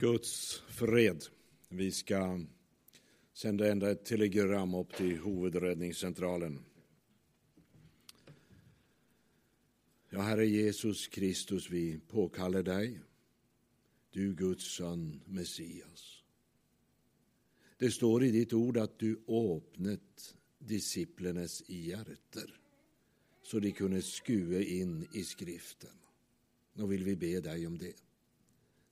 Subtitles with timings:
[0.00, 1.24] Guds fred.
[1.68, 2.40] Vi ska
[3.32, 6.64] sända ända ett telegram upp till huvudräddningscentralen.
[10.10, 13.00] Ja, Herre Jesus Kristus, vi påkallar dig,
[14.10, 16.22] du Guds son, Messias.
[17.78, 22.60] Det står i ditt ord att du öppnat disciplernas hjärter
[23.42, 25.98] så de kunde skue in i skriften.
[26.72, 28.09] Nu vill vi be dig om det.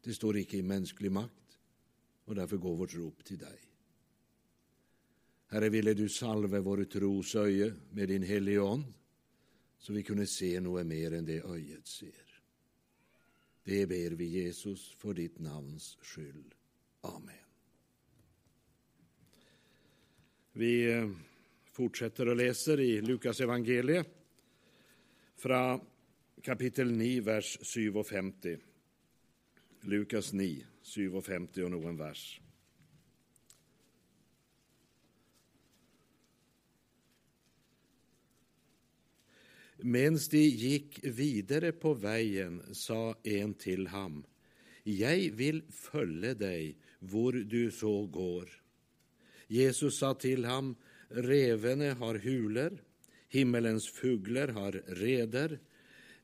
[0.02, 1.58] Det står icke i mänsklig makt
[2.24, 3.58] och därför går vårt rop till dig.
[5.46, 8.92] Herre, ville du salve vår tros öje med din helige Ande
[9.78, 12.40] så vi kunde se något mer än det öjet ser.
[13.64, 16.54] Det ber vi Jesus för ditt namns skull.
[17.00, 17.34] Amen.
[20.52, 21.10] Vi eh,
[21.72, 24.04] fortsätter och läser i Lukas evangelie
[25.36, 25.80] från
[26.42, 27.58] kapitel 9, vers
[28.08, 28.67] 57.
[29.80, 30.66] Lukas 9,
[31.22, 32.40] 57 och någon vers.
[39.76, 44.24] Mens de gick vidare på vägen sa en till ham,
[44.82, 48.62] Jag vill följa dig var du så går.
[49.46, 50.76] Jesus sa till ham,
[51.08, 52.78] Revene har hulor,
[53.28, 55.58] himmelens fugler har reder,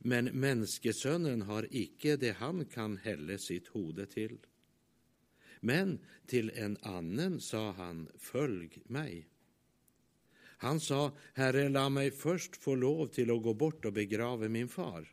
[0.06, 4.38] men människosönnen har icke det han kan hälla sitt hode till.
[5.60, 9.28] Men till en annen sa han, följ mig.
[10.38, 14.68] Han sa, Herre, la mig först få lov till att gå bort och begrava min
[14.68, 15.12] far.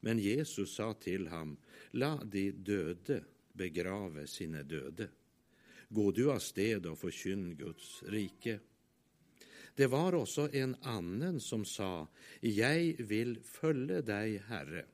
[0.00, 1.56] Men Jesus sa till ham,
[1.90, 5.08] la de döde begrave sina döde.
[5.88, 8.58] Gå du av sted och förkynn Guds rike.
[9.74, 12.08] Det var också en annen som sa,
[12.40, 14.84] jag vill följa dig, Herre,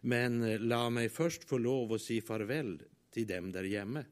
[0.00, 4.04] men la mig först få lov att säga farväl till dem där hemma.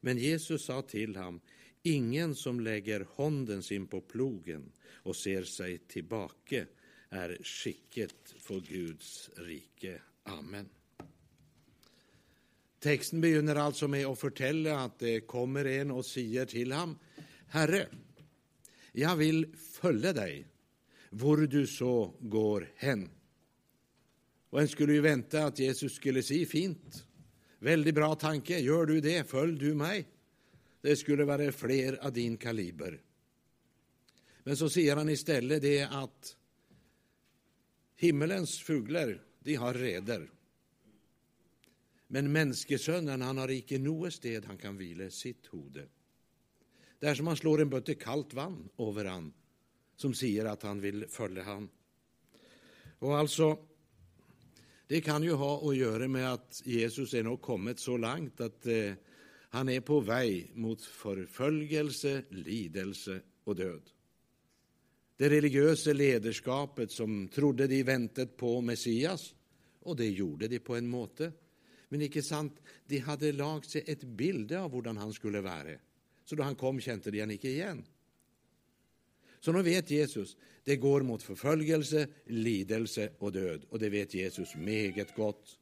[0.00, 1.40] Men Jesus sa till ham,
[1.82, 6.66] ingen som lägger handen sin på plogen och ser sig tillbaka
[7.08, 10.00] är skicket för Guds rike.
[10.22, 10.68] Amen.
[12.78, 16.98] Texten begynner alltså med att berätta att det kommer en och säger till ham,
[17.46, 17.88] Herre,
[18.96, 20.46] jag vill följa dig,
[21.10, 23.10] var du så går hen.
[24.50, 27.06] Och en skulle ju vänta att Jesus skulle säga fint,
[27.58, 30.08] väldigt bra tanke, gör du det, följ du mig.
[30.80, 33.00] Det skulle vara fler av din kaliber.
[34.42, 36.36] Men så säger han istället det att
[37.96, 40.30] himmelens fuglar, de har reder.
[42.06, 45.88] Men människosonen, han har icke något sted han kan vila sitt hode.
[47.04, 49.32] Det är som han slår en bötte kallt vann över han
[49.96, 51.68] som säger att han vill följa han.
[52.98, 53.58] Och alltså,
[54.86, 58.66] det kan ju ha att göra med att Jesus är nog kommit så långt att
[58.66, 58.92] eh,
[59.50, 63.82] han är på väg mot förföljelse, lidelse och död.
[65.16, 69.34] Det religiösa ledarskapet som trodde de väntat på Messias,
[69.80, 71.32] och det gjorde de på en måte.
[71.88, 75.78] Men icke sant, de hade lagt sig ett bild av hur han skulle vara.
[76.24, 77.84] Så då han kom kände de han icke igen.
[79.40, 83.64] Så nu vet Jesus, det går mot förföljelse, lidelse och död.
[83.68, 85.58] Och det vet Jesus meget gott.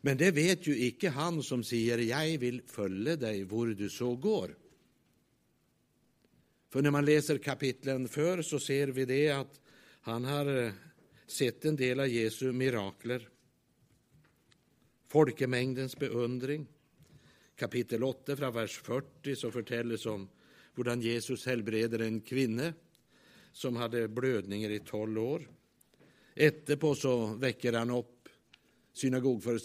[0.00, 4.16] Men det vet ju icke han som säger, jag vill följa dig var du så
[4.16, 4.56] går.
[6.70, 9.60] För när man läser kapitlen för så ser vi det att
[10.00, 10.72] han har eh,
[11.26, 13.28] sett en del av Jesu mirakler.
[15.08, 16.66] Folkemängdens beundring,
[17.62, 20.28] kapitel 8 från vers 40 så förtälles om
[20.74, 22.72] hur Jesus helbreder en kvinna
[23.52, 25.48] som hade blödningar i tolv år.
[26.34, 28.28] Etterpå så väcker han upp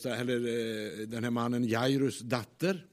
[0.05, 2.87] eller eh, den här mannen Jairus datter.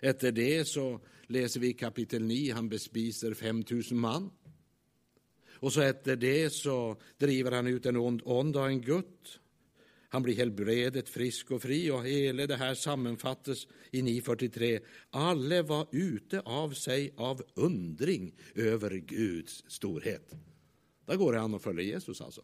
[0.00, 4.30] Efter det så läser vi i kapitel 9, han bespiser 5000 man.
[5.50, 9.40] Och så efter det så driver han ut en ond ond av en gutt
[10.08, 14.80] han blir helbredet frisk och fri och hela det här sammanfattas i 943.
[15.10, 20.34] Alla var ute av sig av undring över Guds storhet.
[21.06, 22.42] Där går det an följer Jesus alltså.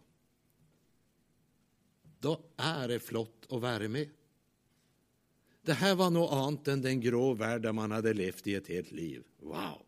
[2.19, 4.09] Då är det flott att vara med.
[5.62, 8.69] Det här var något annat än den grå värld där man hade levt i ett
[8.69, 9.23] helt liv.
[9.41, 9.87] Wow!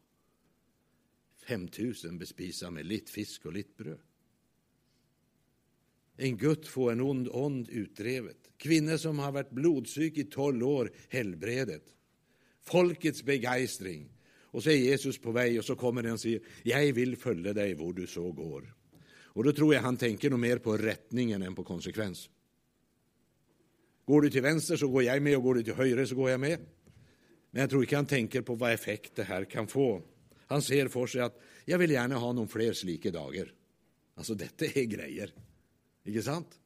[1.47, 4.01] 5000 bespisa med lite fisk och lite bröd.
[6.17, 8.37] En gutt få en ond ond utdrevet.
[8.57, 11.83] Kvinnor som har varit blodsyk i tolv år, helbredet.
[12.63, 14.11] Folkets begeistring.
[14.55, 17.53] Och så är Jesus på väg och så kommer den och säger, jag vill följa
[17.53, 18.75] dig var du så går.
[19.07, 22.31] Och då tror jag han tänker nog mer på rättningen än på konsekvens.
[24.05, 26.31] Går du till vänster så går jag med och går du till höger så går
[26.31, 26.59] jag med.
[27.51, 30.03] Men jag tror inte han tänker på vad effekt det här kan få.
[30.47, 33.53] Han ser för sig att jag vill gärna ha någon fler slike dagar.
[34.15, 35.33] Alltså detta är grejer.
[36.05, 36.61] Inte sant?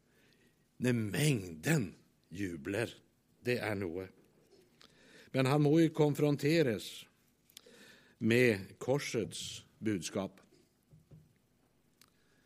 [0.77, 1.95] När mängden
[2.29, 2.91] jublar,
[3.41, 4.09] det är något.
[5.31, 7.07] Men han må ju konfronteras
[8.19, 10.41] med korsets budskap.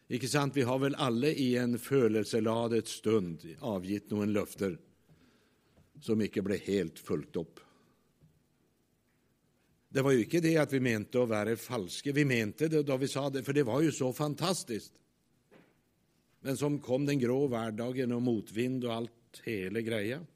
[0.08, 0.56] Ikke sant?
[0.56, 4.76] Vi har väl alla i en følelseladet stund avgitt noen løfter
[6.00, 7.60] som inte blev helt fulgt upp.
[9.88, 12.12] Det var ju inte det att vi mente att vara falska.
[12.12, 14.92] Vi mente det då vi sa det, för det var ju så fantastiskt.
[16.44, 20.26] Men som kom den grå vardagen och motvind och allt hela greja.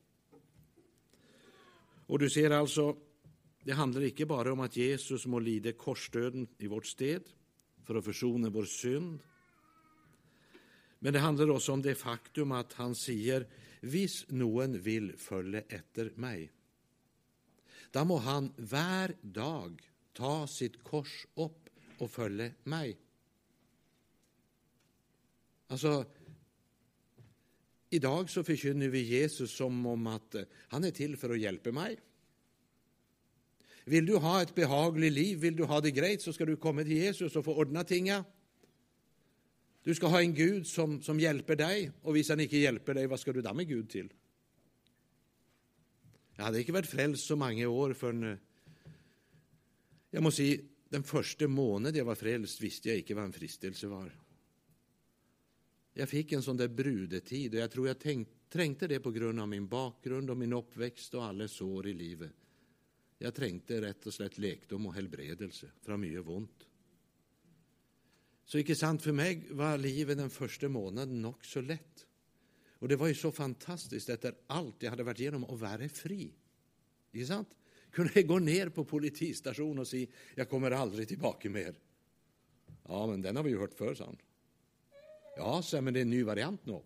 [2.06, 2.97] Och du ser alltså,
[3.64, 7.23] det handlar inte bara om att Jesus må lida korsdöden i vårt sted
[7.85, 9.23] för att försona vår synd.
[10.99, 13.47] Men det handlar också om det faktum att han säger,
[13.81, 16.52] hvis någon vill följa efter mig,
[17.91, 21.69] då må han var dag ta sitt kors upp
[21.99, 22.97] och följa mig.
[25.66, 26.04] Alltså,
[27.90, 31.72] idag så förkynner vi Jesus som om att eh, han är till för att hjälpa
[31.72, 32.00] mig.
[33.84, 36.82] Vill du ha ett behagligt liv, vill du ha det grejt så ska du komma
[36.82, 38.24] till Jesus och få ordna tinga.
[39.82, 43.06] Du ska ha en Gud som, som hjälper dig och om han inte hjälper dig,
[43.06, 44.12] vad ska du då med Gud till?
[46.36, 48.38] Jag hade inte varit frälst så många år förrän eh,
[50.10, 50.58] jag måste säga,
[50.88, 54.25] den första månaden jag var frälst visste jag inte vad en fristelse var.
[55.98, 59.40] Jag fick en sån där brudetid och jag tror jag tänk, trängte det på grund
[59.40, 62.32] av min bakgrund och min uppväxt och alla sår i livet.
[63.19, 66.66] Jag trängte rätt och slätt lekdom och helbredelse från mycket ont.
[68.44, 72.06] Så icke sant, för mig var livet den första månaden också så lätt.
[72.78, 76.34] Och det var ju så fantastiskt efter allt jag hade varit igenom att vara fri.
[77.12, 77.56] Icke sant?
[77.90, 81.75] Kunde jag gå ner på politistation och säga, jag kommer aldrig tillbaka mer.
[82.82, 84.16] Ja, men den har vi ju hört förr, sa han.
[85.37, 86.81] Ja, så, men det är en ny variant nu.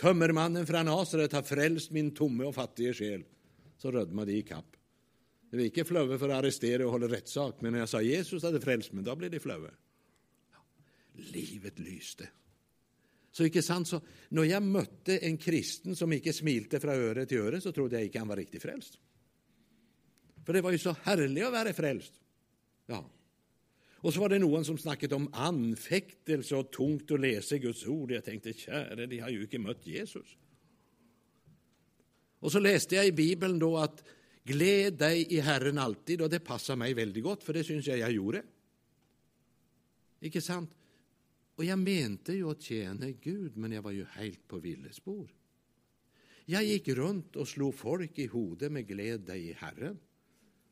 [0.00, 3.24] Tömmermannen från Nasaret har frälst min tomme och fattige själ.
[3.76, 4.76] Så rödmade de i kapp.
[5.50, 8.42] Det var inte flöve för att arrestera och hålla rättssak, men när jag sa Jesus
[8.42, 9.70] hade frälst mig, då blev det flöve.
[10.52, 10.58] Ja,
[11.14, 12.28] livet lyste.
[13.32, 17.38] Så icke sant, så när jag mötte en kristen som icke smilte från öre till
[17.38, 18.98] öre så trodde jag icke han var riktigt frälst.
[20.46, 22.12] För det var ju så härligt att vara frälst.
[22.86, 23.10] Ja.
[24.02, 28.10] Och så var det någon som snackade om anfäktelse och tungt att läsa Guds ord.
[28.10, 30.36] Jag tänkte, käre, de har ju inte mött Jesus.
[32.38, 34.04] Och så läste jag i Bibeln då att
[34.44, 37.98] gläd dig i Herren alltid och det passar mig väldigt gott för det syns jag
[37.98, 38.42] jag gjorde.
[40.20, 40.70] Icke sant?
[41.54, 45.34] Och jag mente ju att tjäna Gud men jag var ju helt på villespår.
[46.44, 49.98] Jag gick runt och slog folk i hodet med gläd dig i Herren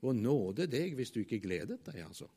[0.00, 2.30] och nåde dig visst du icke glädet dig alltså.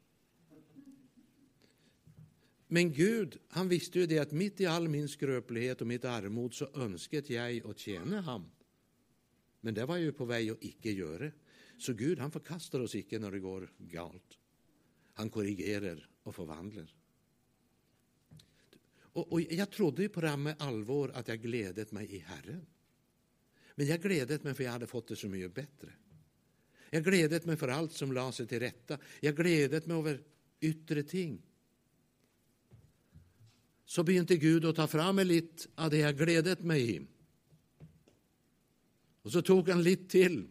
[2.73, 6.53] Men Gud, han visste ju det att mitt i all min skröplighet och mitt armod
[6.53, 8.51] så önsket jag att tjäna ham.
[9.61, 11.31] Men det var ju på väg att icke göra.
[11.77, 14.37] Så Gud, han förkastar oss icke när det går galt.
[15.13, 16.95] Han korrigerar och förvandlar.
[18.95, 22.65] Och, och jag trodde ju på det med allvar att jag glädet mig i Herren.
[23.75, 25.94] Men jag glädet mig för jag hade fått det så mycket bättre.
[26.89, 28.97] Jag glädet mig för allt som la sig till rätta.
[29.19, 30.23] Jag glädet mig över
[30.59, 31.42] yttre ting
[33.85, 37.07] så begynte Gud att ta fram lite av det jag glädet mig i.
[39.21, 40.47] Och så tog han lite till.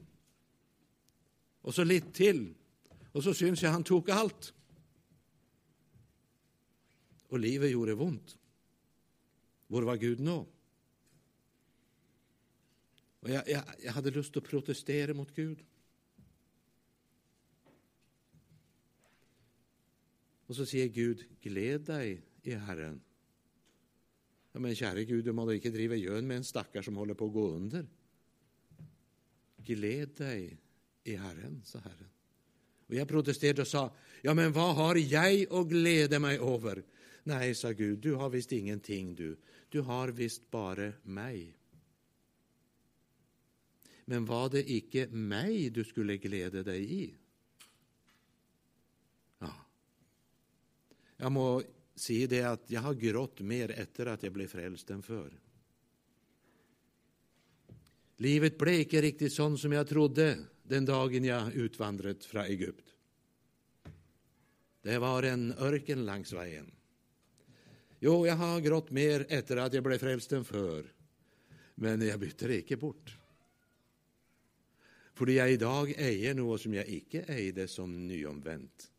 [1.61, 2.55] Och så lite till.
[3.13, 4.55] Och så syns jag han tog allt.
[7.29, 8.39] Och livet gjorde ont.
[9.67, 10.45] Var var Gud nu?
[13.21, 15.65] Och jag, jag, jag hade lust att protestera mot Gud.
[20.47, 23.01] Och så säger Gud, gläd dig i Herren.
[24.53, 27.27] Ja, men käre Gud, du må inte driva gjön med en stackare som håller på
[27.27, 27.87] att gå under.
[29.57, 30.59] Gläd dig
[31.05, 32.09] i Herren, sa Herren.
[32.87, 36.83] Och jag protesterade och sa, ja men vad har jag att glädja mig över?
[37.23, 39.37] Nej, sa Gud, du har visst ingenting du.
[39.69, 41.57] Du har visst bara mig.
[44.05, 47.15] Men var det icke mig du skulle glädja dig i?
[49.39, 49.55] Ja.
[51.17, 51.63] Jag må
[52.03, 55.41] Se det att jag har grått mer efter att jag blev frälst än förr.
[58.17, 62.95] Livet blev inte riktigt sånt som jag trodde den dagen jag utvandrat från Egypt.
[64.83, 66.73] Det var en örken längs vägen.
[68.01, 70.93] Jo, jag har grått mer efter att jag blev frälst än förr.
[71.75, 73.19] Men jag bytte det bort.
[75.15, 78.91] För jag idag äger något som jag icke ägde som nyomvänt,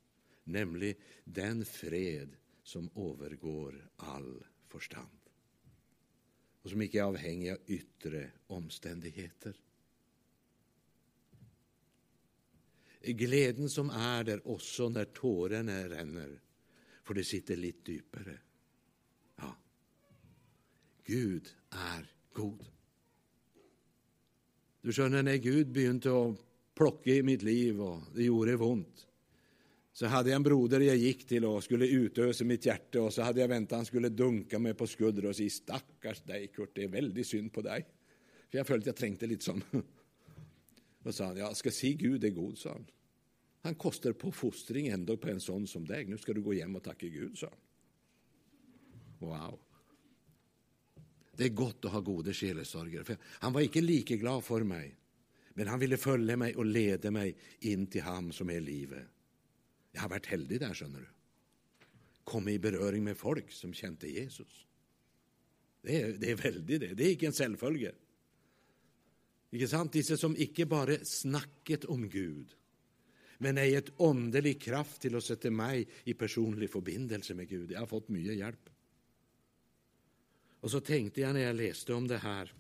[0.44, 5.24] nämligen den fred som övergår all förstånd
[6.62, 9.56] och som icke är avhängig av yttre omständigheter.
[13.02, 16.42] Gleden som är där också när tårarna ränner
[17.04, 18.40] för det sitter lite djupare.
[19.36, 19.56] Ja,
[21.04, 22.66] Gud är god.
[24.82, 26.38] Du känner när Gud begynte att
[26.76, 29.08] plocka i mitt liv, och det gjorde ont
[29.94, 33.22] så hade jag en broder jag gick till och skulle utösa mitt hjärta och så
[33.22, 36.72] hade jag väntat att han skulle dunka mig på skuldror och säga stackars dig, Kurt,
[36.76, 37.86] det är väldigt synd på dig.
[38.52, 39.62] För jag följde jag trängte lite sån.
[41.04, 42.86] Och sa han, 'Ja, ska se Gud är god', sa han.
[43.62, 46.06] Han kostar på fostring ändå på en sån som dig.
[46.06, 47.60] Nu ska du gå hem och tacka Gud, sa han.
[49.30, 49.60] Wow.
[51.38, 53.18] Det är gott att ha goda sjelesorgere.
[53.22, 54.96] Han var inte lika glad för mig,
[55.54, 59.08] men han ville följa mig och leda mig in till ham som är livet.
[59.94, 61.08] Jag har varit heldig där, skönner du.
[62.24, 64.66] Kommit i beröring med folk som kände Jesus.
[65.82, 66.94] Det är det är väldigt det.
[66.94, 67.92] Det är ikke en selvfølge.
[69.54, 69.94] Ikke sant?
[69.94, 72.56] Disse som ikke bare snakket om Gud,
[73.38, 77.70] men er et åndelig kraft til å sette meg i personlig forbindelse med Gud.
[77.70, 78.72] Jeg har fått mye hjelp.
[80.64, 82.54] Og så tenkte jeg når jeg leste om det her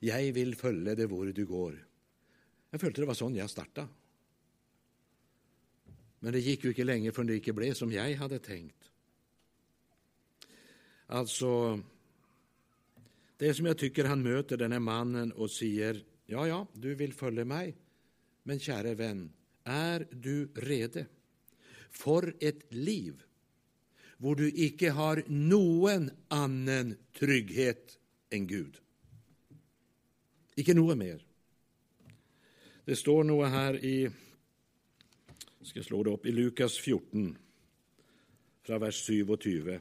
[0.00, 1.74] Jeg vil følge det hvor du går.
[2.70, 3.88] Jeg følte det var sånn jeg starta.
[6.20, 8.90] Men det gick ju inte länge förrän det inte blev som jeg hade tänkt.
[11.06, 11.80] Alltså,
[13.36, 16.04] Det är som jag tycker han möter den här mannen och säger...
[16.26, 17.76] ja, ja, du vill följa mig.
[18.42, 19.32] men käre vän,
[19.64, 21.06] är du rede
[21.90, 23.22] för ett liv
[24.16, 27.98] hvor du icke har noen annen trygghet
[28.30, 28.76] än Gud?
[30.54, 31.26] Icke något mer.
[32.84, 34.10] Det står något här i
[35.68, 36.26] jag ska slå det upp.
[36.26, 37.38] i Lukas 14,
[38.62, 39.80] från vers 27.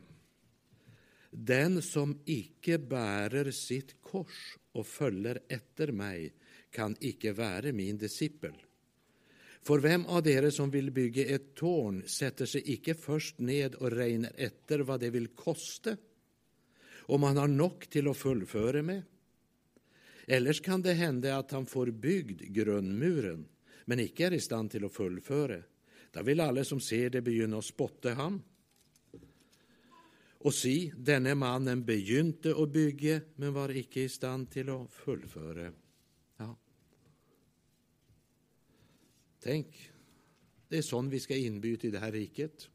[1.31, 6.33] Den som icke bärer sitt kors och följer efter mig
[6.71, 8.53] kan icke vara min discipel.
[9.61, 13.91] För vem av er som vill bygga ett torn sätter sig icke först ned och
[13.91, 15.97] regner efter vad det vill koste,
[16.95, 19.01] om han har nog till att fullföra med?
[20.25, 23.47] Ellers kan det hända att han får byggd grundmuren
[23.85, 25.63] men icke är i stand till att fullföra.
[26.13, 28.39] Da vil alle som ser det, begynne å spotte ham
[30.47, 35.71] og si denne mannen begynte å bygge, men var ikke i stand til å fullføre.
[39.47, 39.75] Tenk,
[40.67, 42.67] det er sånn vi skal innby til det her riket.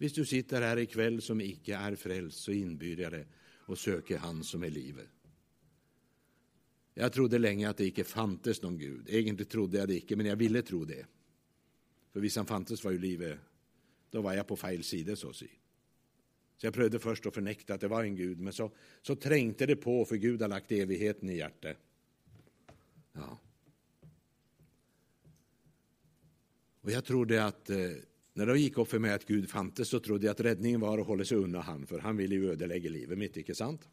[0.00, 3.78] Hvis du sitter her i kveld som ikke er frelst, så innbyr jeg deg å
[3.78, 5.12] søke Han som er livet.
[6.96, 9.08] Jeg trodde lenge at det ikke fantes noen Gud.
[9.08, 11.02] Egentlig trodde jeg det ikke, men jeg ville tro det.
[12.16, 13.38] För hvis fantes, var ju livet
[14.10, 15.50] Då var jag på fel sida, så att si.
[16.56, 18.70] Så jag prövade först att förnekta att det var en Gud, men så,
[19.02, 21.76] så trängte det på, för Gud har lagt evigheten i hjärtat.
[23.12, 23.38] Ja.
[26.80, 27.76] Och jag trodde att eh,
[28.32, 30.98] när det gick upp för mig att Gud fantes, så trodde jag att räddningen var
[30.98, 33.88] att hålla sig undan han, För han ville ju ödelägga livet mitt, icke sant?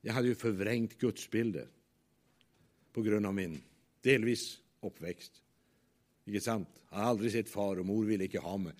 [0.00, 1.68] Jag hade ju förvrängt gudsbilder
[2.92, 3.62] på grund av min
[4.00, 5.42] delvis uppväxt.
[6.30, 6.80] Ikke sant?
[6.86, 8.78] Jeg har aldri sett far, og mor ville ikke ha meg.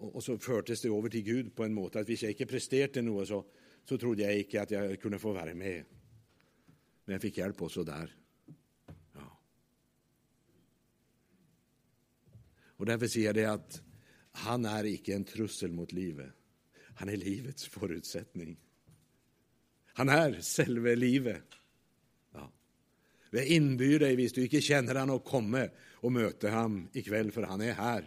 [0.00, 2.48] Og, og, så førtes det over til Gud på en måte at hvis jeg ikke
[2.50, 3.42] presterte noe, så,
[3.84, 5.96] så trodde jeg ikke at jeg kunne få være med.
[7.04, 8.12] Men jeg fikk hjelp også der.
[12.76, 13.78] Og Derfor sier jeg det at
[14.44, 16.28] han er ikke en trussel mot livet.
[17.00, 18.56] Han er livets forutsetning.
[19.96, 21.55] Han er selve livet.
[23.30, 25.68] Vi inbjuder dig, deg, hvis du ikke kjenner han, å komme
[26.02, 28.06] og møte ham i kveld, for han er her.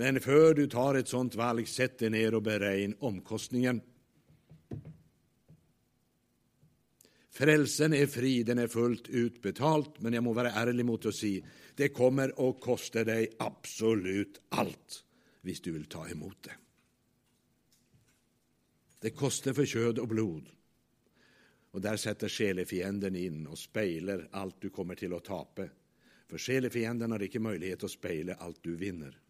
[0.00, 3.82] Men før du tar et sånt valg, sett deg ned og beregn omkostningen.
[7.30, 11.46] Frelsen är fri, den är fullt utbetalt, men jag må vara ärlig mot å säga
[11.74, 15.04] det kommer å koste dig absolut allt
[15.42, 16.56] om du vill ta emot det.
[19.00, 20.48] Det kostar för kött och blod.
[21.70, 25.70] Och där sätter sjelefienden in och speiler allt du kommer till att tape.
[26.26, 29.20] För sjelefienden har inte möjlighet att spejla allt du vinner.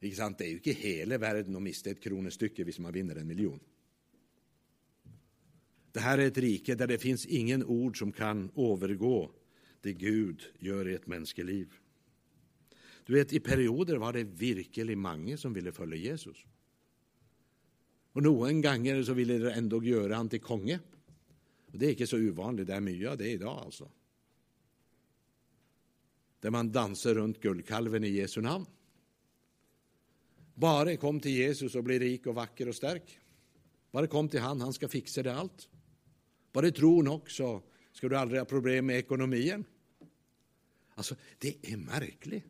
[0.00, 0.38] Ikke sant?
[0.38, 3.60] Det är ju inte hela världen att miste ett kronestycke hvis man vinner en miljon.
[5.92, 9.30] Det här är ett rike där det finns ingen ord som kan övergå
[9.80, 11.72] det Gud gör i ett mänskligt liv.
[13.06, 16.46] Du vet, I perioder var det virkelig mange som ville följa Jesus.
[18.12, 20.78] Og noen ganger så ville de endog gjøre han til konge.
[21.72, 23.88] Og Det er ikke så uvanlig, det er mye av det i dag, altså.
[26.42, 28.66] Der man danser rundt gullkalven i Jesu navn.
[30.58, 33.12] Bare kom til Jesus og bli rik og vakker og sterk.
[33.92, 35.68] Bare kom til han, han skal fikse det alt.
[36.52, 37.54] Bare tro nok, så
[37.92, 39.64] skal du aldri ha problem med ekonomin.
[40.94, 42.46] Alltså, det är märkligt.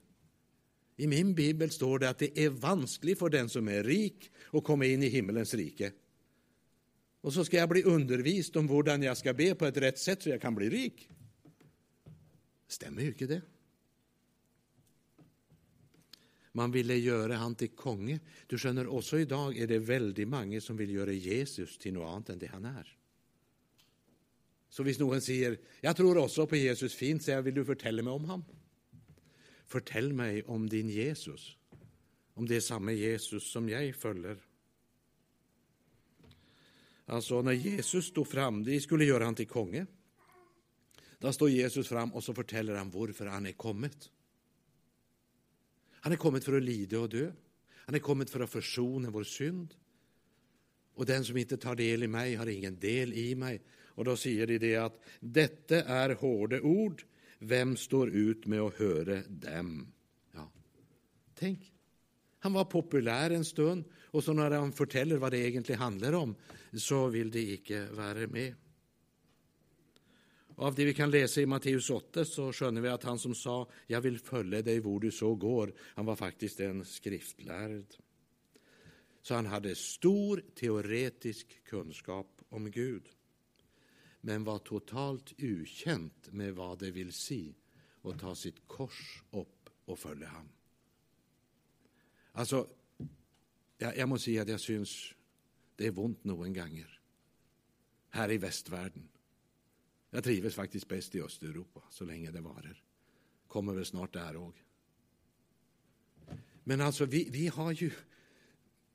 [1.03, 4.65] I min bibel står det att det är vanskligt för den som är rik, att
[4.65, 5.93] komma in i himmelens rike.
[7.21, 10.23] Och så ska jag bli undervist om hur jag ska be på ett rätt sätt
[10.23, 11.09] så jag kan bli rik.
[12.69, 13.43] Stämmer ju inte det.
[16.53, 18.21] Man ville göra han till konge.
[18.47, 22.29] Du känner, också i dag det väldigt många som vill göra Jesus till något annat
[22.29, 22.97] än det han är.
[24.69, 28.03] Så hvis någon säger, jag tror också på Jesus', fint, så jag vill du fortelle
[28.03, 28.62] mig om honom?
[29.73, 31.57] Fortell mig om din Jesus,
[32.35, 34.37] om det är samma Jesus som jag följer.
[37.05, 39.87] Alltså, när Jesus stod fram, de skulle göra han till konge.
[41.19, 44.11] Då står Jesus fram, och så forteller han varför han är kommet.
[45.91, 47.33] Han är kommet för att lida och dö,
[47.69, 49.75] Han är kommet för att försona vår synd.
[50.95, 53.63] Och den som inte tar del i mig har ingen del i mig.
[53.95, 57.05] Och då säger de det att detta är hårda ord,
[57.45, 59.93] vem står ut med att höra dem?
[60.33, 60.53] Ja,
[61.35, 61.73] Tänk,
[62.39, 66.35] Han var populär en stund, och så när han berättar vad det egentligen handlar om,
[66.73, 68.55] så vill de icke vara med.
[70.57, 73.69] Av det vi kan läsa i Matteus 8, så skönner vi att han som sa
[73.87, 77.87] jag vill följa dig var du så går', han var faktiskt en skriftlärd.
[79.23, 83.09] Så han hade stor teoretisk kunskap om Gud
[84.25, 87.55] men var totalt ukänt med vad det vill si
[88.03, 90.49] och ta sitt kors upp och följa ham.
[92.33, 92.69] Alltså,
[93.79, 95.15] jag, jag måste säga att jag syns
[95.77, 97.01] det är ont någon gånger.
[98.11, 99.09] Här i västvärlden.
[100.11, 102.83] Jag trivs faktiskt bäst i Östeuropa så länge det varer.
[103.47, 104.65] Kommer väl snart där också.
[106.65, 107.91] Men alltså, vi, vi har ju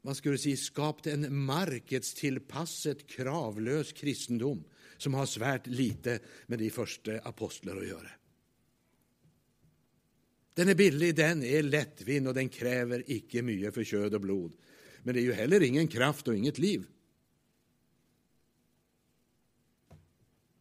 [0.01, 4.63] man skulle säga, skapat en markedstilpasset, kravlös kristendom
[4.97, 8.12] som har svärt lite med de första apostlarna att göra.
[10.53, 14.55] Den är billig, den är lättvind och den kräver icke mye för kjød och blod.
[15.03, 16.86] Men det är ju heller ingen kraft och inget liv.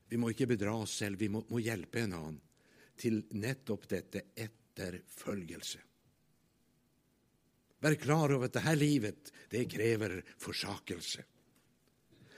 [0.09, 2.41] Vi må inte bedra oss själva, vi må, må hjälpa en annan
[2.97, 5.79] till nettopp detta efterföljelse.
[7.81, 11.25] Vær klar av att det här livet det kräver försakelse.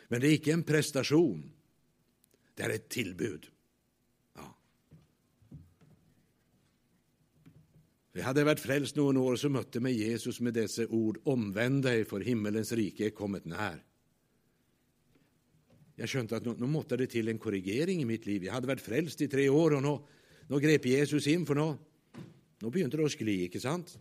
[0.08, 1.57] Men det är icke en prestation
[2.58, 3.46] det är ett tillbud.
[4.34, 4.54] Ja.
[8.12, 12.04] Jeg hade varit frälst någon år, så mötte mig Jesus med dessa ord Omvänd dig,
[12.04, 13.84] för himmelens rike är kommet när.
[15.94, 18.44] Jag skjønte att nu nå, måtte det till en korrigering i mitt liv.
[18.44, 19.98] Jag hade varit frälst i tre år, och nu,
[20.48, 21.76] nu grep Jesus in för nu,
[22.58, 23.98] nu begynte det att skli, inte sant?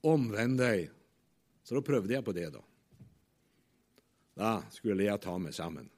[0.00, 0.90] Omvänd dig,
[1.62, 2.64] Så då prövade jag på det, då.
[4.34, 5.90] Då skulle jag ta mig sammen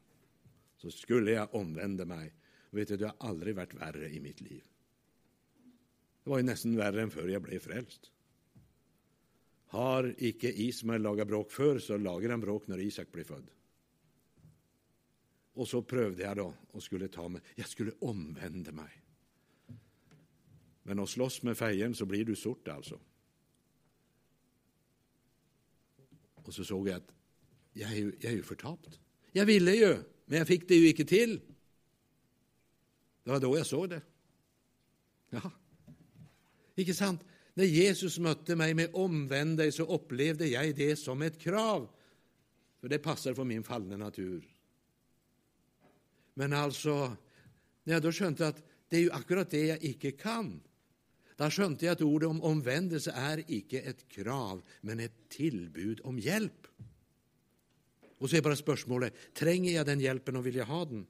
[0.79, 2.35] så skulle jag omvända mig.
[2.71, 4.64] Och vet du, Det har aldrig varit värre i mitt liv.
[6.25, 8.11] Det var ju nästan värre än förr jag blev frälst.
[9.67, 13.51] Har icke Ismael lagat bråk förr, så lagar han bråk när Isak blir född.
[15.53, 19.03] Och så prövade jag då och skulle ta mig, jag skulle omvända mig.
[20.83, 23.01] Men att slåss med fejen, så blir du sort, alltså.
[26.35, 27.12] Och så såg jag att
[27.73, 29.01] jag är ju, jag är ju förtapt.
[29.33, 29.97] Jag ville ju
[30.29, 31.38] men jeg fikk det jo ikke til.
[33.25, 34.01] Det var da jeg så det.
[35.33, 35.43] Ja,
[36.79, 37.25] ikke sant?
[37.59, 41.88] Når Jesus møtte meg med 'omvend deg', så opplevde jeg det som et krav.
[42.81, 44.45] For det passer for min falne natur.
[46.35, 47.17] Men altså,
[47.85, 50.61] når jeg da skjønte at det er jo akkurat det jeg ikke kan,
[51.38, 56.17] da skjønte jeg at ordet om omvendelse er ikke et krav, men et tilbud om
[56.17, 56.67] hjelp.
[58.18, 61.07] Og så er bare spørsmålet trenger jeg den hjelpen, og vil jeg ha den.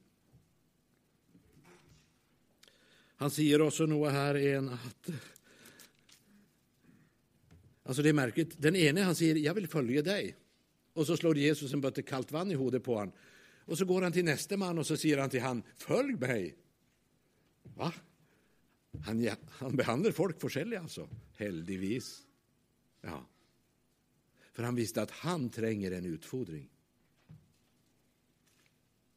[3.18, 5.12] Han sier også noe her en at
[7.88, 8.62] Alltså det är märkligt.
[8.62, 10.36] Den ene han säger jag vill följa dig.
[10.92, 13.12] Och så slår Jesus en bötte kallt vann i hodet på honom.
[13.64, 16.56] Och så går han till näste man och så säger han till han följ mig.
[17.62, 17.92] Va?
[19.04, 21.08] Han, ja, han behandlar folk forskjellig, alltså.
[21.36, 22.22] Heldigvis.
[23.00, 23.26] Ja.
[24.52, 26.68] För han visste att han tränger en utfodring.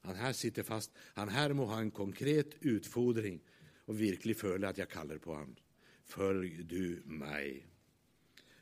[0.01, 0.91] Han här sitter fast.
[1.13, 3.41] Han här må ha en konkret utfodring
[3.85, 5.55] och virkelig føle att jag kallar på han.
[6.03, 7.67] Följ du mig.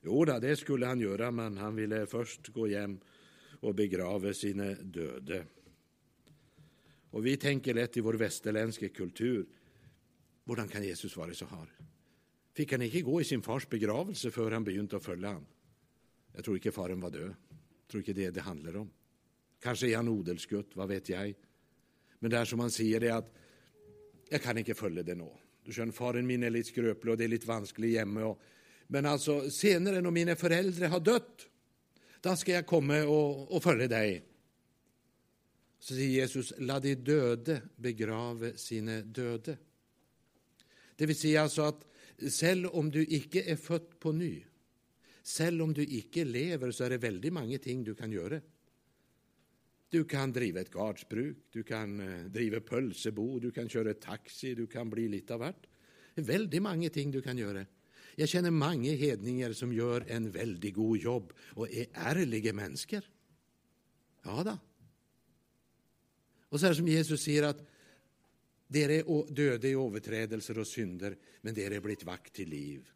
[0.02, 3.00] Jo, da, det skulle han göra, men han ville först gå hem
[3.60, 5.46] och begrave sina döde.
[7.12, 9.46] Och vi tänker lätt i vår västerländska kultur
[10.50, 11.68] hvordan kan Jesus vara så hard?
[12.54, 15.46] Fick han inte gå i sin fars begravelse før han begynte å følge ham?
[16.34, 17.36] Jag tror inte faren var död.
[17.50, 18.90] Jag tror inte det det handlar om.
[19.62, 21.34] Kanske är han odelsgutt, vad vet jag.
[22.20, 23.34] Men det som han säger, det att
[24.30, 25.40] jag kan inte följa det nå.
[25.66, 28.24] Du skjønner, Faren min är lite skrøpelig, och det är lite vanskelig hjemme.
[28.24, 28.42] Og,
[28.88, 31.48] men altså, senere, når mine foreldre har dött,
[32.22, 34.24] då ska jag komma och, och följa dig.
[35.80, 39.58] Så säger Jesus, la de döde begrave sina döde.
[40.96, 41.86] Det vill säga alltså att
[42.20, 44.44] Själv om du inte är född på ny,
[45.24, 48.42] själv om du inte lever, så är det väldigt många ting du kan göra.
[49.90, 54.56] Du kan driva ett gardsbruk, du kan eh, driva pölsebo, pølsebo, du kan köra taxi,
[54.56, 55.68] du kan bli lite av vart.
[56.16, 57.66] Det er ting du kan göra.
[58.16, 63.02] Jag känner många hedningar som gör en väldigt god jobb och är ärliga människor.
[64.24, 64.58] Ja då.
[66.50, 67.68] Och så här det som Jesus säger att...
[68.68, 72.90] dere är döda i överträdelser och synder, men dere är blivit vakt till liv.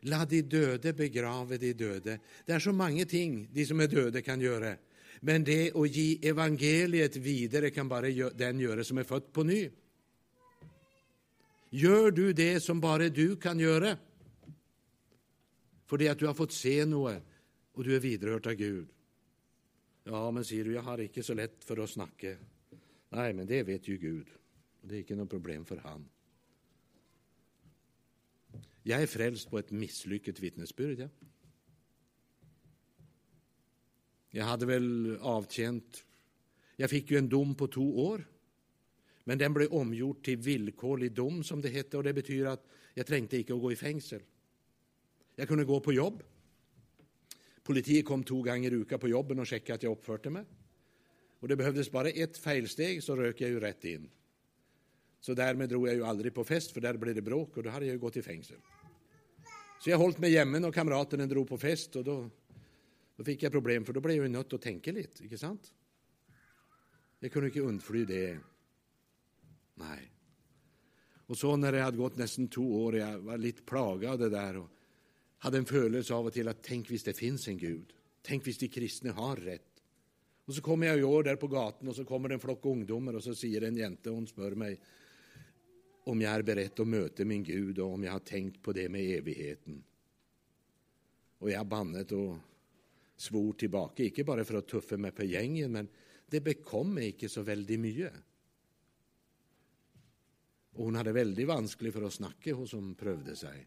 [0.00, 2.20] La de döde begrave de döde.
[2.46, 4.76] Det är så många ting de som är döda kan göra
[5.20, 9.70] men det att ge evangeliet vidare kan bara den göra som är född på ny.
[11.70, 13.98] Gör du det som bara du kan göra?
[15.86, 17.22] För det att du har fått se något
[17.72, 18.88] och du är vidrörd av Gud?
[20.04, 22.36] Ja, men säger du, jag har inte så lätt för att snacka.
[23.08, 24.26] Nej, men det vet ju Gud,
[24.82, 26.08] det är inte något problem för Han.
[28.82, 30.98] Jag är frälst på ett misslyckat vittnesbörd.
[30.98, 31.08] ja.
[34.30, 36.04] Jag hade väl avtjänt...
[36.76, 38.24] Jag fick ju en dom på två år,
[39.24, 41.96] men den blev omgjort till villkorlig dom, som det hette.
[41.96, 44.22] Och det betyder att jag trängte inte att gå i fängsel.
[45.36, 46.22] Jag kunde gå på jobb.
[47.62, 50.44] Politiet kom två gånger i uka på jobben och checkade att jag uppförde mig.
[51.40, 54.10] Och det behövdes bara ett felsteg så rök jag ju rätt in.
[55.20, 57.70] Så därmed drog jag ju aldrig på fest, för där blev det bråk, och då
[57.70, 58.56] hade jag ju gått i fängsel.
[59.80, 62.30] Så jag hållit mig jämmen och kamraterna drog på fest, och då
[63.20, 65.36] då fick jeg problem, for da ble jeg jo nødt til å tenke litt, ikke
[65.36, 65.66] sant?
[67.20, 68.38] Jeg kunne ikke unnfly det.
[69.82, 69.98] Nei.
[71.28, 74.30] Og så når jeg hadde gått nesten to år, jeg var litt plaga av det
[74.32, 77.92] der, og hadde en følelse av og til at tenk hvis det fins en Gud.
[78.24, 79.84] Tenk hvis de kristne har rett.
[80.48, 82.72] Og Så kommer jeg i år der på gaten, og så kommer det en flokk
[82.72, 84.80] ungdommer, og så sier en jente, og hun spør meg
[86.08, 88.72] om jeg er beredt att å møte min Gud, og om jeg har tenkt på
[88.72, 89.84] det med evigheten.
[91.40, 92.38] Og jeg har bannet og
[93.20, 95.88] svor tilbake, ikke bare for å tuffe meg på gjengen, men
[96.30, 98.12] det bekom meg ikke så veldig mye.
[100.78, 103.58] Og hun hadde veldig vanskelig for å snakke, hun som prøvde seg.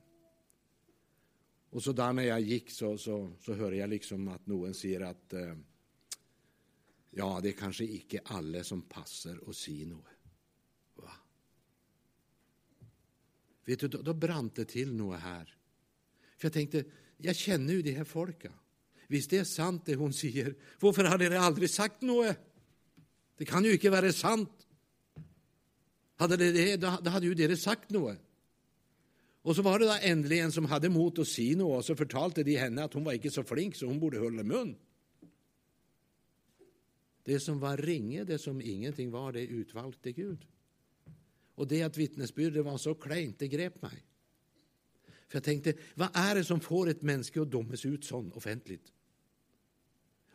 [1.73, 5.01] Og så da när jag gick så, så, så hörde jag liksom att noen säger
[5.01, 5.55] att eh,
[7.11, 10.05] ja, det är kanske inte alla som passar och säger något.
[10.95, 11.11] Va?
[13.65, 15.57] Vet du, då, då brant det till något här.
[16.37, 16.83] För jag tänkte,
[17.17, 18.53] jag känner ju de här folka.
[19.11, 22.33] Hvis det er sant, det hun sier, hvorfor har dere aldri sagt noe?
[23.37, 24.67] Det kan jo ikke være sant.
[26.21, 28.15] Hadde det det, da, da hadde jo dere sagt noe.
[29.43, 31.95] Och så var det då endelig en som hade mot att si något och så
[31.95, 34.75] fortalte de henne att hon var inte så flink, så hon borde hålla mun.
[37.23, 40.45] Det som var ringe, det som ingenting var, det utvalgte Gud.
[41.55, 44.03] Och det att vitnesbyrdet var så kleint, det grep mig.
[45.27, 48.93] För jag tänkte, vad är det som får et att å dommes ut sån offentligt?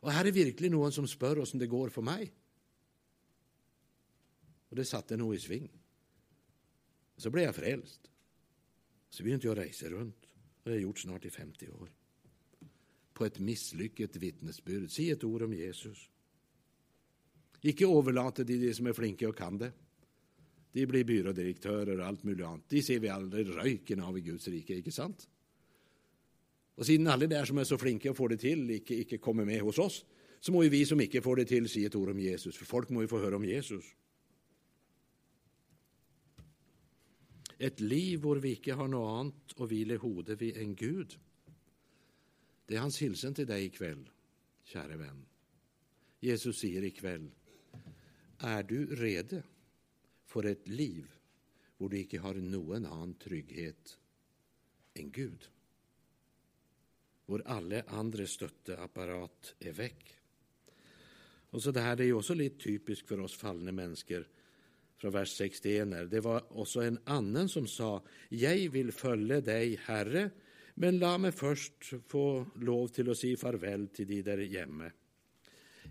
[0.00, 2.32] Och här är verkligen någon som frågar oss om det går för mig.
[4.68, 5.70] Och det satte nog i sving.
[7.16, 8.10] Så blev jag frälst.
[9.10, 10.24] Så vill inte jag resa runt,
[10.62, 11.92] och Det har jag gjort snart i 50 år.
[13.12, 14.92] På ett misslyckat vittnesbud.
[14.92, 16.10] Säg ett ord om Jesus.
[17.60, 19.72] Icke overlate till de som är flinka och kan det.
[20.72, 22.68] De blir byrådirektörer och allt möjligt annat.
[22.68, 25.28] De ser vi aldrig röken av i Guds rike, inte sant?
[26.74, 29.44] Och siden alla där som är så flinke och får det till icke, icke kommer
[29.44, 30.04] med hos oss,
[30.40, 32.56] så må ju vi som icke får det till säga ett ord om Jesus.
[32.56, 33.84] För folk må ju få höra om Jesus.
[37.58, 41.18] Ett liv hvor vi icke har något annat och hvile hodet vid en Gud.
[42.66, 44.10] Det är hans hilsen till dig ikväll,
[44.64, 45.26] käre vän.
[46.20, 47.30] Jesus säger ikväll,
[48.38, 49.42] är du redo?
[50.28, 51.06] For et liv
[51.78, 53.94] hvor du ikke har noen annen trygghet
[54.98, 55.46] enn Gud?
[57.28, 60.04] hvor alle andre støtteapparat er vekk.
[61.52, 64.24] Og så det her det er jo også litt typisk for oss falne mennesker
[64.98, 66.08] fra vers 61 her.
[66.08, 70.30] Det var også en annen som sa, Jeg vil følge deg, Herre,
[70.78, 74.92] Men la meg først få lov til å si farvel til de der hjemme.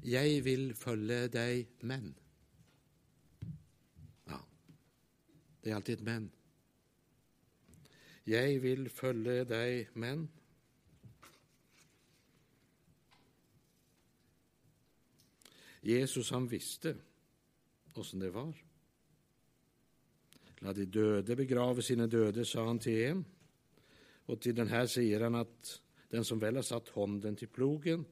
[0.08, 2.14] Jeg vil følge deg, men.
[4.30, 4.40] Ja,
[5.68, 6.32] det är alltid ett men.
[8.24, 10.30] Jeg vill följa dig, men.
[15.82, 16.96] Jesus han visste
[17.94, 18.54] åssen det var.
[20.60, 23.26] La de döde begrava sina döde, sa han till en.
[24.26, 28.06] Och till den här säger han att den som väl har satt handen till plogen,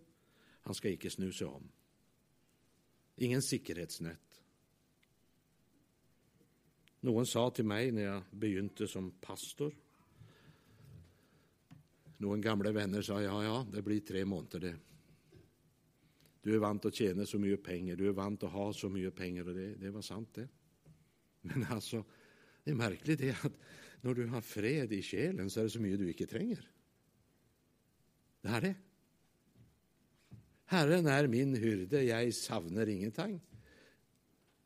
[0.61, 1.71] han ska icke snu om.
[3.15, 4.34] Ingen säkerhetsnät.
[7.05, 9.75] Någon sa till mig när jag begynte som pastor
[12.17, 14.59] Noen gamla vänner sa ja, ja, det blir tre månader.
[14.59, 14.75] det.
[16.41, 19.15] Du är vant att tjäna så mycket pengar, du är vant att ha så mycket
[19.15, 20.47] pengar och det, det var sant, det.
[21.41, 22.03] Men alltså,
[22.63, 23.53] det är märkligt, det att
[24.01, 26.69] när du har fred i själen så är det så mycket du inte tränger.
[28.41, 28.75] Det är det.
[30.65, 33.41] Herren är min hyrde, jag savner ingenting.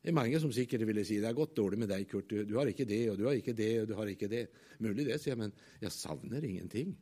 [0.00, 2.30] Det er mange som sikkert ville si det har gått dårlig med deg, Kurt.
[2.30, 4.46] Du, du, har ikke det, og du har ikke det, og du har ikke det.
[4.80, 6.94] Mulig det, sier jeg, men jeg savner ingenting.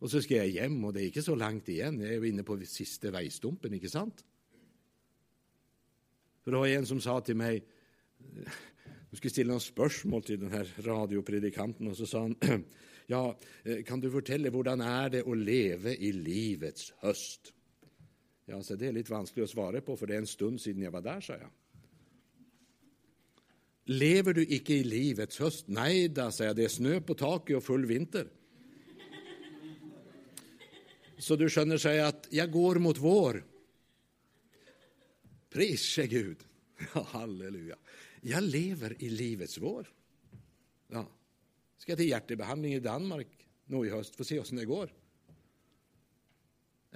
[0.00, 2.00] Og så skal jeg hjem, og det er ikke så langt igjen.
[2.02, 4.24] Jeg er jo inne på siste veistumpen, ikke sant?
[6.40, 7.60] For det var en som sa til meg
[9.10, 12.36] Du skulle stille noen spørsmål til denne radiopredikanten, og så sa han
[13.12, 13.22] ja,
[13.64, 17.52] eh, kan du fortelle hvordan er det å leve i livets høst?
[18.46, 20.82] Ja, så Det er litt vanskelig å svare på, for det er en stund siden
[20.82, 21.50] jeg var der, sa jeg.
[23.90, 25.68] Lever du icke i livets höst?
[25.68, 28.28] Nej, da, säger jag, det är snö på taket och full vinter.
[31.18, 33.44] Så du känner sig att jag går mot vår.
[35.50, 36.36] Prise Gud.
[36.94, 37.76] Ja, halleluja.
[38.20, 39.92] Jag lever i livets vår.
[40.88, 41.08] Ja.
[41.78, 44.92] ska till hjärtebehandling i Danmark nu i höst, får se åssen det går.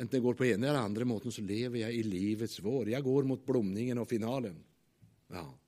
[0.01, 2.89] Inte går på ena eller andra måten, så lever jag i livets vår.
[2.89, 4.65] Jag går mot blomningen och finalen.
[5.29, 5.59] Ja.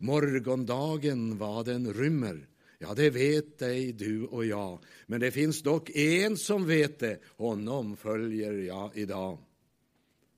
[0.00, 2.46] Morgondagen vad den rymmer,
[2.82, 7.20] Ja, det vet ej du och jag, men det finns dock en som vet det,
[7.36, 9.38] honom följer jag idag.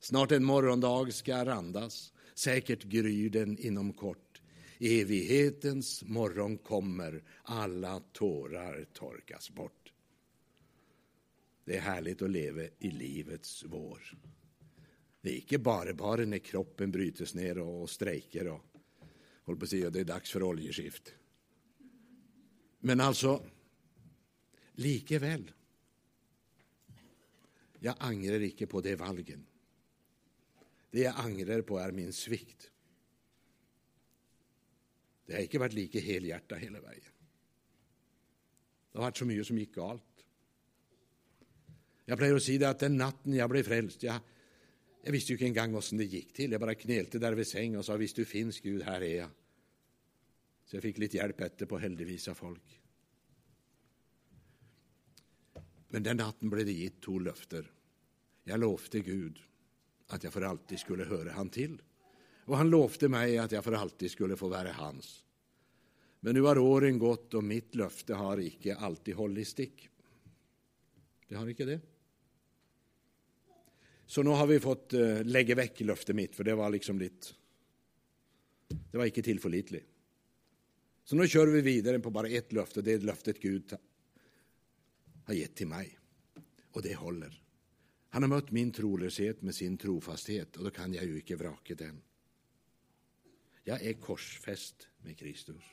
[0.00, 4.42] Snart en morgondag ska randas, säkert gryr den inom kort.
[4.78, 9.92] Evighetens morgon kommer, alla tårar torkas bort.
[11.64, 14.18] Det är härligt att leva i livets vår.
[15.20, 18.71] Det är inte bara, bara när kroppen brytes ner och strejker och
[19.44, 21.14] håller på att säga det är dags för oljeskift.
[22.78, 23.46] Men alltså,
[24.72, 25.52] likeväl.
[27.78, 29.46] Jag angrar inte på det valgen.
[30.90, 32.70] Det jag angrar på, är min svikt.
[35.26, 37.12] Det har inte varit lika helhjärta hela vägen.
[38.92, 40.24] Det har varit så mycket som gick galt.
[42.04, 44.20] Jag pleier å si det at den natten jag blev frälst, jag
[45.04, 46.52] jag visste ju inte en gång åssen det gick till.
[46.52, 49.28] Jag bara knelte där vid sängen och sa visst du finns, Gud, här är jag.
[50.64, 52.80] Så jag fick lite hjälp efter på heldigvis, av folk.
[55.88, 57.72] Men den natten blev det gitt två löfter.
[58.44, 59.38] Jag lovade Gud
[60.06, 61.82] att jag för alltid skulle höra Han till.
[62.44, 65.24] Och han lovade mig att jag för alltid skulle få vara hans.
[66.20, 69.88] Men nu har åren gått, och mitt löfte har icke alltid hållit stick.
[71.28, 71.80] Det har icke det.
[74.12, 76.98] Så nå har vi fått eh, uh, legge vekk løftet mitt, for det var liksom
[77.00, 77.30] litt
[78.68, 79.80] Det var ikke tilforlitelig.
[81.04, 85.54] Så nå kjører vi videre på bare ett løfte, det er løftet Gud har gitt
[85.56, 85.94] til meg,
[86.76, 87.32] og det holder.
[88.12, 91.76] Han har møtt min troløshet med sin trofasthet, og da kan jeg jo ikke vrake
[91.80, 92.02] den.
[93.64, 95.64] Jeg er korsfest med Kristus.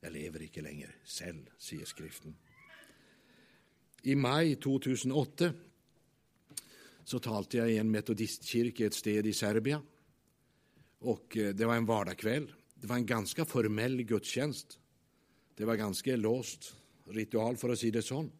[0.00, 2.32] Jeg lever ikke lenger selv, sier Skriften.
[4.08, 5.52] I mai 2008
[7.04, 9.82] så talte jag i en metodistkyrka ett sted i Serbia.
[10.98, 12.52] Och eh, Det var en vardagskväll.
[12.74, 14.78] Det var en ganska formell gudstjänst.
[15.54, 18.32] Det var ganska låst ritual, för att säga det sånn.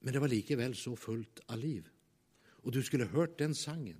[0.00, 1.88] Men det var likväl så fullt av liv.
[2.46, 3.96] Och du skulle hört den sangen.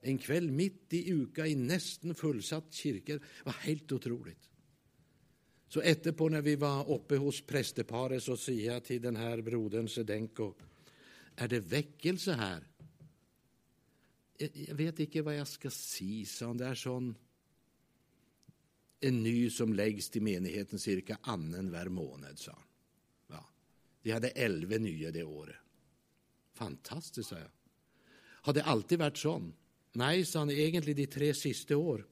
[0.00, 3.12] En kväll mitt i uka i nästan fullsatt kyrka.
[3.12, 4.50] Det var helt otroligt.
[5.68, 9.88] Så efterpå när vi var uppe hos prästeparet så sade jag till den här brodern
[9.88, 10.54] Sedenko
[11.36, 12.68] är det väckelse här?
[14.54, 16.56] Jag vet inte vad jag ska säga, sa han.
[16.56, 17.14] Det är sån...
[19.00, 22.62] en ny som läggs till menigheten cirka annan var månad, sa han.
[23.28, 23.48] Ja.
[24.02, 25.56] De hade elva nya det året.
[26.54, 27.50] Fantastiskt, sa jag.
[28.18, 29.54] Har det alltid varit sån?
[29.92, 32.06] Nej, sa han, egentligen de tre sista år.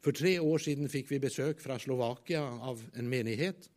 [0.00, 3.70] För tre år sedan fick vi besök från Slovakia av en menighet.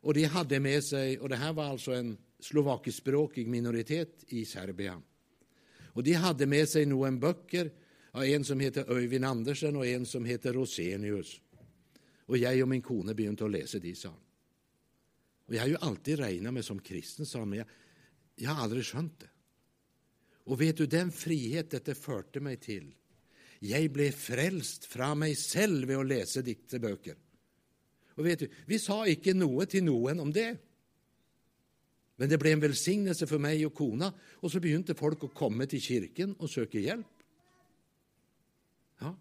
[0.00, 5.02] Och de hade med sig, och det här var alltså en slovakiskspråkig minoritet i Serbien.
[5.92, 7.70] Och de hade med sig noen böcker,
[8.12, 11.40] en som heter Öyvind Andersen och en som heter Rosenius.
[12.26, 14.14] Och jag och min kone begynte att läsa de, sa
[15.46, 17.68] Och jag har ju alltid räknat mig som kristen, sa men jag,
[18.36, 19.30] jag har aldrig skönt det.
[20.44, 22.94] Och vet du, den frihet detta förde mig till,
[23.58, 26.78] jag blev frälst fra mig själv ved å lese disse
[28.14, 30.56] Och vet du, Vi sa inte noe till noen om det.
[32.16, 35.66] Men det blev en välsignelse för mig och kona, och så begynte folk att komma
[35.66, 37.06] till kyrkan och söka hjälp.
[38.98, 39.16] Ja.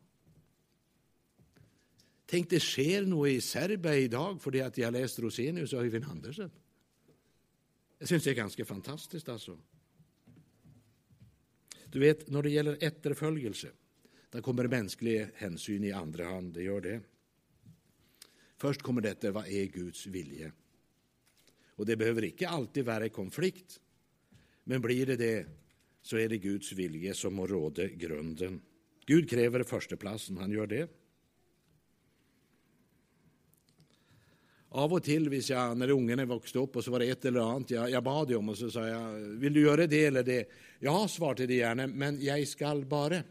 [2.26, 6.06] Tänk, det sker något i Serbien idag för det att jag läst Rosenius och Öyvind
[6.06, 6.52] Andersen.
[8.00, 9.60] Jag syns det är ganska fantastiskt alltså.
[11.86, 13.68] Du vet, när det gäller efterföljelse,
[14.30, 17.02] där kommer mänsklig hänsyn i andra hand, det gör det.
[18.58, 20.52] Först kommer detta, vad är Guds vilja?
[21.76, 23.80] Och det behöver inte alltid vara konflikt,
[24.64, 25.46] men blir det det
[26.02, 28.62] så är det Guds vilja som må råda grunden.
[29.06, 30.90] Gud kräver förstaplatsen, han gör det.
[34.70, 37.40] Av och till, hvis jag, när ungarna växte upp och så var det ett eller
[37.40, 40.50] annat jag, jag bad om och så sa jag, vill du göra det eller det?
[40.80, 43.24] Ja, svarade de gärna, men jag skall bara.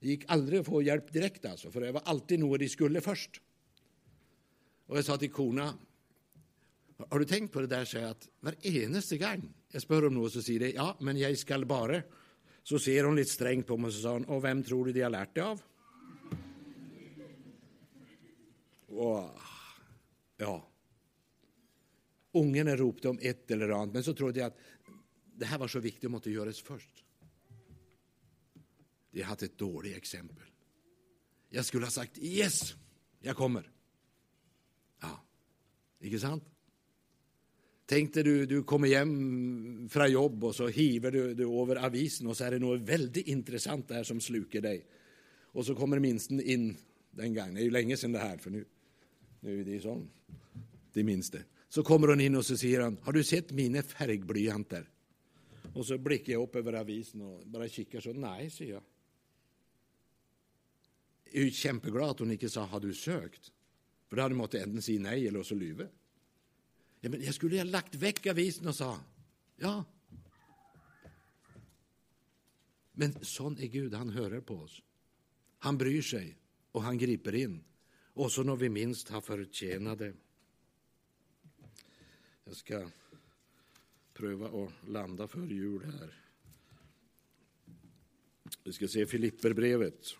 [0.00, 3.00] Det gick aldrig att få hjälp direkt alltså, för det var alltid något de skulle
[3.00, 3.40] först.
[4.86, 5.74] Och jag sa till korna,
[7.08, 10.42] har du tänkt på det där, så att varenaste gång jag spör om något så
[10.42, 12.02] säger de, ja, men jag skall bara.
[12.62, 14.92] Så ser hon lite strängt på mig och så sa hon, och vem tror du
[14.92, 15.62] de har lärt det av?
[18.86, 19.30] Och,
[20.36, 20.66] ja.
[22.32, 24.58] Ungarna ropade om ett eller annat, men så trodde jag att
[25.34, 27.04] det här var så viktigt och måste göras först.
[29.10, 30.46] De hade ett dåligt exempel.
[31.48, 32.74] Jag skulle ha sagt yes,
[33.20, 33.70] jag kommer.
[35.00, 35.24] Ja,
[36.00, 36.44] inte sant?
[37.90, 42.26] Tänk dig du, du kommer hem från jobb och så hiver du, du över avisen
[42.26, 44.86] och så är det något väldigt intressant där som slukar dig.
[45.42, 46.76] Och så kommer minsten in
[47.10, 48.64] den gången, det är ju länge sedan det här för nu,
[49.40, 50.10] nu är det ju sån,
[50.92, 51.44] det minste.
[51.68, 54.88] Så kommer hon in och så säger han, har du sett mina färgblyanter?
[55.74, 58.82] Och så blickar jag upp över avisen och bara kikar så, nej, säger jag.
[61.24, 63.52] Jag är ju kämpeglad att hon inte sa, har du sökt?
[64.08, 65.88] För då hade mått enten säga nej eller så lyver.
[67.00, 68.98] Ja, men jag skulle ha lagt väck avisen och sa
[69.56, 69.84] ja.
[72.92, 74.82] Men sån är Gud, han hör på oss.
[75.58, 76.36] Han bryr sig
[76.72, 77.64] och han griper in.
[78.12, 80.14] Och så när vi minst har förtjänat det.
[82.44, 82.90] Jag ska
[84.12, 86.14] pröva att landa för jul här.
[88.64, 90.16] Vi ska se Filipperbrevet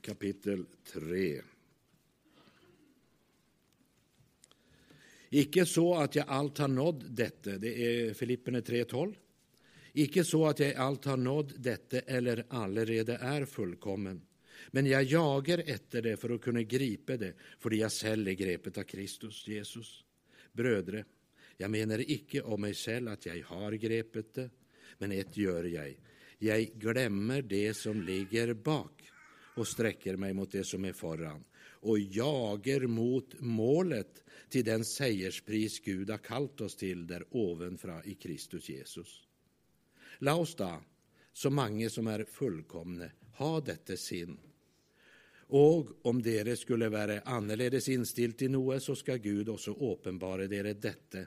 [0.00, 1.42] kapitel 3.
[5.34, 9.14] Icke så att jag allt har nådd detta, det är Filipperna 3.12.
[9.92, 14.22] Icke så att jag allt har nådd detta eller allerede är fullkommen.
[14.70, 18.78] Men jag jagar efter det för att kunna gripa det, för jag själv är grepet
[18.78, 20.04] av Kristus Jesus.
[20.52, 21.04] Brödre,
[21.56, 24.50] jag menar icke om mig själv att jag har grepet det,
[24.98, 25.96] men ett gör jag.
[26.38, 29.10] Jag glömmer det som ligger bak
[29.56, 31.44] och sträcker mig mot det som är föran
[31.82, 38.14] och jager mot målet till den segerspris Gud har kallat oss till där ovenfra i
[38.14, 39.28] Kristus Jesus.
[40.18, 40.82] La oss då,
[41.32, 44.38] så många som är fullkomne, ha detta sin.
[45.34, 50.74] Och om dere skulle vara annerledes instilt i noe, så ska Gud också åpenbara dere
[50.74, 51.18] detta.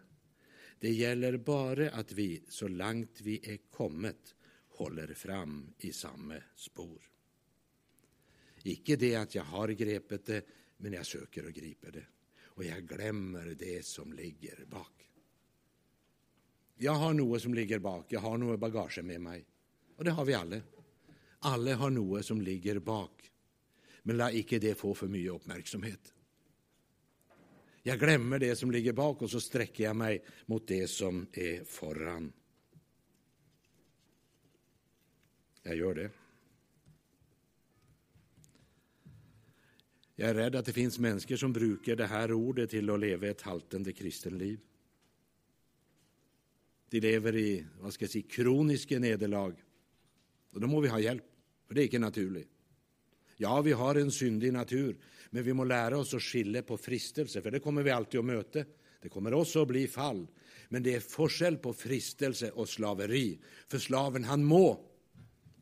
[0.79, 4.35] Det gäller bara att vi, så långt vi är kommet,
[4.67, 7.14] håller fram i samma spår.
[8.67, 10.45] Icke det att jag har grepet det,
[10.77, 12.05] men jag söker och griper det.
[12.43, 15.09] Och jag glömmer det som ligger bak.
[16.75, 19.45] Jag har något som ligger bak, jag har något bagage med mig.
[19.95, 20.61] Och det har vi alla.
[21.39, 23.31] Alla har något som ligger bak.
[24.03, 26.13] Men låt icke det få för mycket uppmärksamhet.
[27.83, 31.63] Jag glömmer det som ligger bak och så sträcker jag mig mot det som är
[31.63, 32.33] föran.
[35.63, 36.09] Jag gör det.
[40.15, 43.27] Jag är rädd att det finns människor som brukar det här ordet till att leva
[43.27, 44.59] ett haltande kristenliv.
[46.89, 49.53] De lever i vad ska jag säga, kroniska nederlag.
[50.51, 51.23] Och då må vi ha hjälp,
[51.67, 52.49] för det är inte naturligt.
[53.37, 54.97] Ja, vi har en syndig natur,
[55.29, 58.25] men vi må lära oss att skilja på fristelse, för det kommer vi alltid att
[58.25, 58.63] möta.
[59.01, 60.27] Det kommer också att bli fall.
[60.69, 63.39] Men det är forskel på fristelse och slaveri.
[63.67, 64.79] För slaven, han må.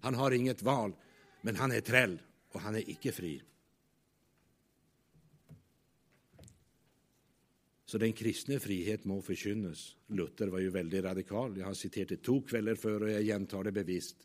[0.01, 0.93] Han har inget val,
[1.41, 3.41] men han är träll och han är icke fri.
[7.93, 9.95] Så den kristne frihet må förkynnas.
[10.07, 11.57] Luther var ju väldigt radikal.
[11.57, 14.15] Jag har citerat det två kvällar før, och jag gentar det bevisst.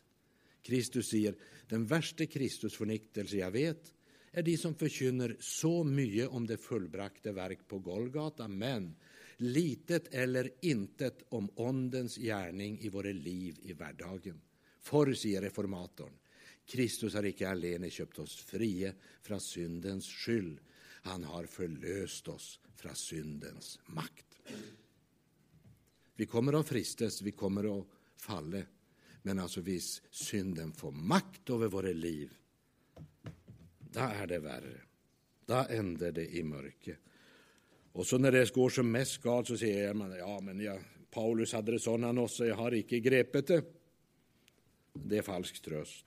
[0.61, 1.35] Kristus säger,
[1.67, 3.93] den värsta Kristusforniktelse jag vet,
[4.31, 8.95] är de som förkynner så mycket om det fullbrakte verk på Golgata, men
[9.37, 14.41] litet eller intet om åndens gärning i våra liv i vardagen.
[14.81, 16.13] För, säger reformatorn,
[16.65, 20.59] Kristus har icke alene köpt oss frie från syndens skyld,
[21.01, 24.25] han har förlöst oss från syndens makt.
[26.15, 27.87] Vi kommer att fristas, vi kommer att
[28.17, 28.61] falla.
[29.21, 32.33] men alltså vis synden får makt över våra liv,
[33.79, 34.81] då är det värre,
[35.45, 36.99] då ender det i mörker.
[37.91, 40.79] Och så när det går som mest galt, så säger man ja, men jag,
[41.11, 42.53] Paulus hade det sådant han också.
[42.53, 43.63] har icke grepet det.
[44.93, 46.05] Det är falsk tröst.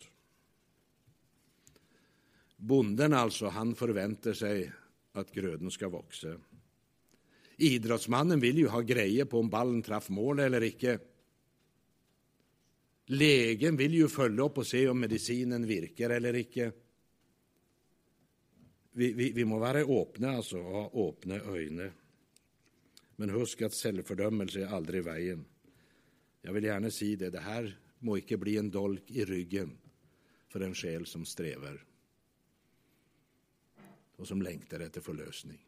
[2.57, 4.73] Bonden, alltså, han förväntar sig
[5.13, 6.41] att gröden ska växa.
[7.57, 10.99] Idrottsmannen vill ju ha grejer på om ballen traff mål eller icke.
[13.07, 16.73] Legen vill ju följa upp och se om medicinen virkar eller icke.
[18.93, 21.91] Vi, vi, vi må vara öppna, alltså, och ha öppna ögon.
[23.17, 25.45] Men husk att selvfordømmelse är aldrig vägen.
[26.43, 27.31] Jag vill gärna säga det.
[27.31, 29.79] Det här må icke bli en dolk i ryggen
[30.49, 31.85] för en själ som strävar
[34.23, 35.67] och som längtar efter förlösning.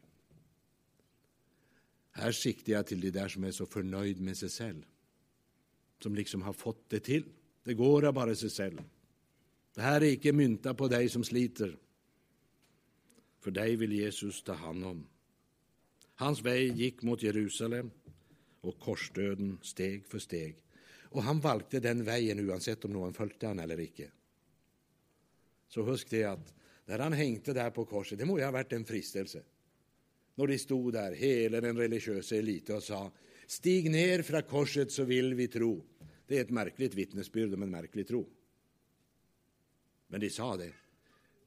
[2.11, 4.85] Här siktar jag till de där som är så förnöjd med sig själv,
[5.99, 7.23] som liksom har fått det till.
[7.63, 8.81] Det går av bara sig själv.
[9.73, 11.77] Det här är icke mynta på dig som sliter.
[13.39, 15.07] För dig vill Jesus ta hand om.
[16.13, 17.91] Hans väg gick mot Jerusalem,
[18.61, 20.55] och korsdöden steg för steg.
[21.01, 24.11] Och han valde den vägen oavsett om någon följde han eller icke.
[25.67, 26.53] Så husk det att
[26.85, 29.43] när han hängte där på korset, det må ju ha varit en fristelse
[30.35, 33.11] När de stod där, hela den religiösa eliten, och sa
[33.47, 35.85] Stig ner från korset, så vill vi tro.
[36.27, 38.29] Det är ett märkligt vittnesbörd om en märklig tro.
[40.07, 40.73] Men de sa det.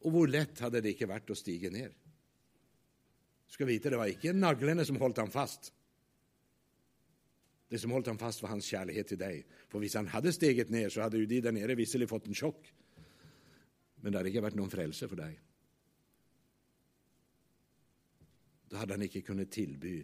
[0.01, 1.93] Och hur lätt hade det inte varit att stiga ner?
[3.47, 5.73] Ska skal Det var inte naglarna som hållit han fast.
[7.69, 9.47] Det som hållit han fast, var hans kärlek till dig.
[9.69, 12.35] För om han hade steget ner så hade ju de där nere visserligen fått en
[12.35, 12.73] chock
[14.01, 15.39] men det hade ikke vært noen frelse for deg.
[18.69, 19.97] Da hadde han ikke kunnet tilby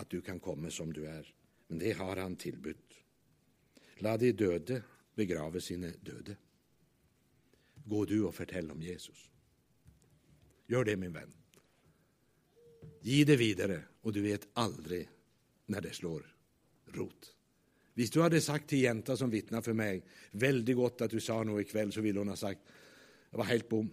[0.00, 1.26] at du kan komme som du er.
[1.68, 2.96] Men det har han tilbudt.
[4.00, 4.80] La de døde
[5.14, 6.36] begrave sine døde.
[7.84, 9.26] Gå du og fortell om Jesus.
[10.70, 11.32] Gjør det, min venn.
[13.02, 15.02] Gi det videre, og du vet aldri
[15.70, 16.34] när det slår
[16.86, 17.34] rot.
[17.94, 21.42] Hvis du hade sagt till jenta som vittnar för mig, väldigt gott att du sa
[21.42, 22.60] något ikväll, så ville hon ha sagt
[23.30, 23.88] det var helt bom.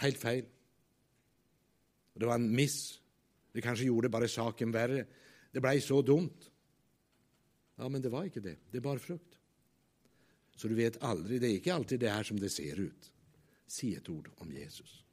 [0.00, 0.46] Helt feil.
[2.14, 3.00] Det var en miss.
[3.52, 5.04] Det kanskje gjorde bare saken verre.
[5.50, 6.46] Det blei så dumt.
[7.80, 8.56] Ja, men det var ikke det.
[8.70, 9.38] Det bar frukt.
[10.56, 13.12] Så du vet aldri Det er ikke alltid det er som det ser ut.
[13.66, 15.04] Si et ord om Jesus.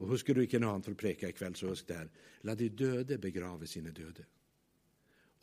[0.00, 2.10] Og Husker du ikke noe annet for å preke i kveld, så husk det her.
[2.48, 4.24] La de døde begrave sine døde.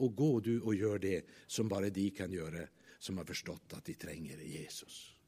[0.02, 1.18] Og gå du og gjør det
[1.48, 2.68] som bare de kan gjøre,
[3.00, 5.21] som har forstått at de trenger Jesus.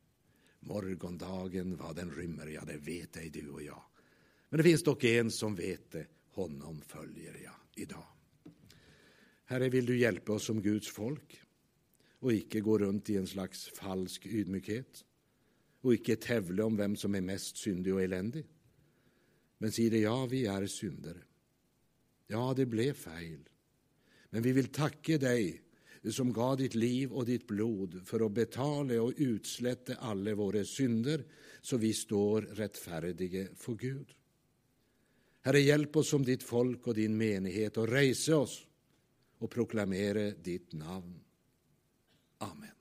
[0.63, 3.83] Morgondagen, vad den rymmer, ja, det vet ej du och jag.
[4.49, 6.07] Men det finns dock en som vet det.
[6.31, 8.05] Honom följer jag idag.
[9.45, 11.41] Herre, vill du hjälpa oss som Guds folk
[12.19, 15.05] och icke gå runt i en slags falsk ydmykhet
[15.81, 18.45] och icke tävla om vem som är mest syndig och eländig?
[19.63, 21.23] men si det ja, vi är syndare.
[22.27, 23.49] Ja, det blev feil,
[24.29, 25.61] men vi vill tacka dig
[26.11, 31.23] som gav ditt liv och ditt blod för att betale och utslette alle våre synder,
[31.61, 34.13] så vi står rettferdige for Gud.
[35.41, 38.61] Herre, hjelp oss som ditt folk og din menighet och reise oss
[39.39, 41.19] og proklamere ditt navn.
[42.39, 42.72] Amen.